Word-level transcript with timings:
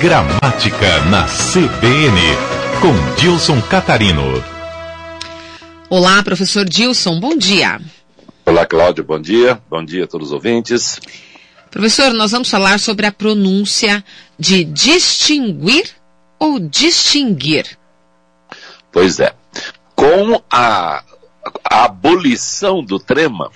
Gramática 0.00 1.04
na 1.10 1.24
CBN, 1.24 2.20
com 2.80 3.14
Dilson 3.16 3.60
Catarino. 3.62 4.22
Olá, 5.90 6.22
professor 6.22 6.64
Dilson, 6.64 7.18
bom 7.18 7.36
dia. 7.36 7.80
Olá, 8.46 8.64
Cláudio, 8.64 9.02
bom 9.02 9.20
dia. 9.20 9.60
Bom 9.68 9.84
dia 9.84 10.04
a 10.04 10.06
todos 10.06 10.28
os 10.28 10.32
ouvintes. 10.32 11.00
Professor, 11.68 12.12
nós 12.12 12.30
vamos 12.30 12.48
falar 12.48 12.78
sobre 12.78 13.06
a 13.06 13.12
pronúncia 13.12 14.04
de 14.38 14.62
distinguir 14.62 15.90
ou 16.38 16.60
distinguir. 16.60 17.76
Pois 18.92 19.18
é. 19.18 19.34
Com 19.96 20.40
a, 20.48 21.02
a 21.68 21.84
abolição 21.84 22.84
do 22.84 23.00
trema, 23.00 23.50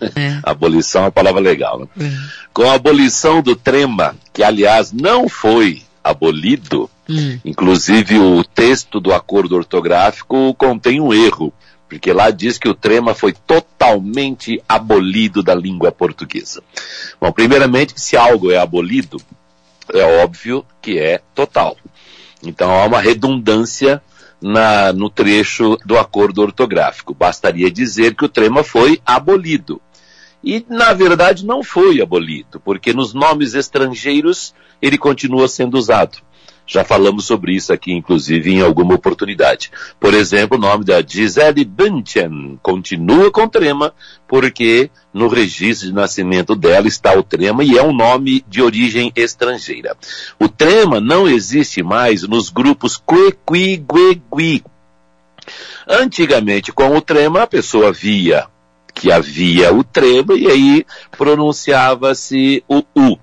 é. 0.00 0.40
abolição 0.44 1.02
é 1.02 1.04
uma 1.06 1.12
palavra 1.12 1.40
legal, 1.40 1.80
né? 1.80 1.86
É. 2.00 2.10
Com 2.52 2.62
a 2.62 2.74
abolição 2.74 3.42
do 3.42 3.54
trema, 3.54 4.16
que 4.32 4.42
aliás 4.42 4.92
não 4.92 5.28
foi 5.28 5.82
abolido, 6.02 6.90
hum. 7.08 7.38
inclusive 7.44 8.18
o 8.18 8.42
texto 8.42 9.00
do 9.00 9.12
acordo 9.12 9.56
ortográfico 9.56 10.54
contém 10.54 11.00
um 11.00 11.12
erro, 11.12 11.52
porque 11.88 12.12
lá 12.12 12.30
diz 12.30 12.56
que 12.56 12.68
o 12.68 12.74
trema 12.74 13.14
foi 13.14 13.32
totalmente 13.32 14.62
abolido 14.68 15.42
da 15.42 15.54
língua 15.54 15.90
portuguesa. 15.90 16.62
Bom, 17.20 17.32
primeiramente, 17.32 17.94
se 17.96 18.16
algo 18.16 18.50
é 18.50 18.56
abolido, 18.56 19.20
é 19.92 20.22
óbvio 20.22 20.64
que 20.80 20.98
é 20.98 21.20
total. 21.34 21.76
Então 22.42 22.70
há 22.70 22.84
uma 22.86 23.00
redundância 23.00 24.02
na, 24.40 24.92
no 24.92 25.10
trecho 25.10 25.76
do 25.84 25.98
acordo 25.98 26.42
ortográfico. 26.42 27.14
Bastaria 27.14 27.70
dizer 27.70 28.14
que 28.14 28.24
o 28.24 28.28
trema 28.28 28.64
foi 28.64 29.00
abolido. 29.04 29.80
E, 30.42 30.64
na 30.68 30.92
verdade, 30.92 31.44
não 31.44 31.62
foi 31.62 32.00
abolido, 32.00 32.58
porque 32.60 32.92
nos 32.92 33.12
nomes 33.12 33.54
estrangeiros 33.54 34.54
ele 34.80 34.96
continua 34.96 35.46
sendo 35.48 35.76
usado. 35.76 36.18
Já 36.66 36.84
falamos 36.84 37.24
sobre 37.24 37.52
isso 37.52 37.72
aqui, 37.72 37.92
inclusive, 37.92 38.52
em 38.52 38.60
alguma 38.60 38.94
oportunidade. 38.94 39.72
Por 39.98 40.14
exemplo, 40.14 40.56
o 40.56 40.60
nome 40.60 40.84
da 40.84 41.02
Gisele 41.02 41.64
Bündchen 41.64 42.60
continua 42.62 43.28
com 43.28 43.48
trema, 43.48 43.92
porque 44.28 44.88
no 45.12 45.26
registro 45.26 45.88
de 45.88 45.92
nascimento 45.92 46.54
dela 46.54 46.86
está 46.86 47.12
o 47.18 47.24
trema 47.24 47.64
e 47.64 47.76
é 47.76 47.82
um 47.82 47.92
nome 47.92 48.44
de 48.46 48.62
origem 48.62 49.12
estrangeira. 49.16 49.96
O 50.38 50.48
trema 50.48 51.00
não 51.00 51.28
existe 51.28 51.82
mais 51.82 52.22
nos 52.22 52.48
grupos 52.50 52.96
que, 52.96 53.32
qui, 53.32 53.76
gue, 53.76 54.22
gui. 54.32 54.64
Antigamente, 55.88 56.72
com 56.72 56.96
o 56.96 57.00
trema, 57.00 57.42
a 57.42 57.46
pessoa 57.48 57.92
via 57.92 58.46
que 59.00 59.10
havia 59.10 59.72
o 59.72 59.82
trema 59.82 60.34
e 60.34 60.46
aí 60.46 60.86
pronunciava-se 61.16 62.62
o 62.68 62.84
u. 62.94 63.18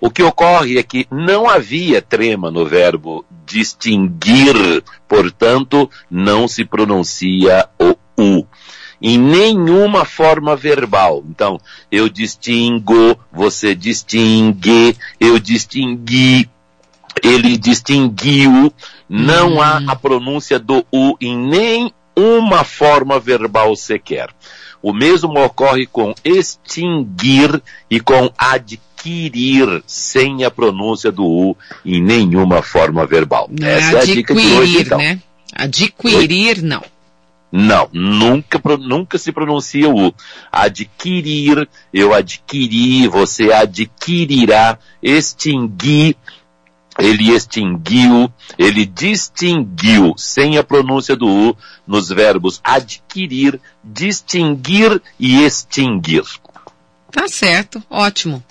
O 0.00 0.10
que 0.10 0.20
ocorre 0.20 0.78
é 0.78 0.82
que 0.82 1.06
não 1.12 1.48
havia 1.48 2.02
trema 2.02 2.50
no 2.50 2.66
verbo 2.66 3.24
distinguir, 3.46 4.82
portanto, 5.08 5.88
não 6.10 6.48
se 6.48 6.64
pronuncia 6.64 7.68
o 7.78 7.96
U. 8.20 8.44
Em 9.00 9.16
nenhuma 9.16 10.04
forma 10.04 10.56
verbal. 10.56 11.22
Então, 11.28 11.60
eu 11.90 12.08
distingo, 12.08 13.16
você 13.32 13.76
distingue, 13.76 14.96
eu 15.20 15.38
distingui, 15.38 16.50
ele 17.22 17.56
distinguiu. 17.56 18.72
Não 19.08 19.62
há 19.62 19.80
a 19.86 19.94
pronúncia 19.94 20.58
do 20.58 20.84
U 20.92 21.16
em 21.20 21.36
nenhuma 22.16 22.64
forma 22.64 23.18
verbal 23.18 23.74
sequer. 23.76 24.30
O 24.82 24.92
mesmo 24.92 25.42
ocorre 25.42 25.86
com 25.86 26.14
extinguir 26.24 27.62
e 27.90 28.00
com 28.00 28.30
adquirir 28.36 29.82
sem 29.86 30.44
a 30.44 30.50
pronúncia 30.50 31.10
do 31.10 31.24
U 31.24 31.56
em 31.84 32.02
nenhuma 32.02 32.62
forma 32.62 33.06
verbal. 33.06 33.48
Não 33.50 33.66
é 33.66 33.78
Essa 33.78 33.96
é, 33.96 34.00
a 34.00 34.04
dica 34.04 34.34
de 34.34 34.52
hoje, 34.52 34.82
então. 34.82 34.98
Né? 34.98 35.18
Adquirir, 35.54 36.58
Oi? 36.58 36.62
não. 36.62 36.82
Não, 37.56 37.88
nunca, 37.92 38.60
nunca 38.78 39.16
se 39.16 39.30
pronuncia 39.30 39.88
o 39.88 40.08
U. 40.08 40.14
Adquirir, 40.50 41.68
eu 41.92 42.12
adquiri, 42.12 43.06
você 43.06 43.52
adquirirá, 43.52 44.76
extingui, 45.00 46.16
ele 46.98 47.30
extinguiu, 47.30 48.32
ele 48.58 48.86
distinguiu, 48.86 50.14
sem 50.16 50.58
a 50.58 50.64
pronúncia 50.64 51.16
do 51.16 51.26
U, 51.26 51.56
nos 51.86 52.08
verbos 52.08 52.60
adquirir, 52.62 53.60
distinguir 53.82 55.02
e 55.18 55.44
extinguir. 55.44 56.22
Tá 57.10 57.28
certo, 57.28 57.82
ótimo. 57.90 58.42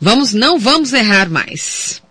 Vamos, 0.00 0.32
não 0.32 0.58
vamos 0.58 0.92
errar 0.92 1.28
mais. 1.28 2.02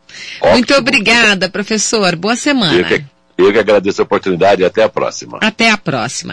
Ótimo. 0.42 0.54
Muito 0.54 0.74
obrigada, 0.76 1.50
professor. 1.50 2.16
Boa 2.16 2.36
semana. 2.36 2.78
Eu 2.78 2.86
que, 2.86 3.06
eu 3.38 3.52
que 3.52 3.60
agradeço 3.60 4.02
a 4.02 4.06
oportunidade 4.06 4.62
e 4.62 4.66
até 4.66 4.84
a 4.84 4.90
próxima. 4.90 5.40
Até 5.42 5.72
a 5.72 5.78
próxima. 5.78 6.28